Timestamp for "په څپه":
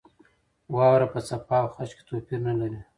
1.13-1.55